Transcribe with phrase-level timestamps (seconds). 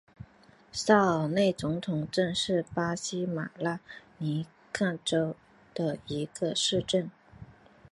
[0.71, 3.79] 萨尔内总统镇是巴西马拉
[4.17, 5.35] 尼昂州
[5.75, 7.11] 的一个市镇。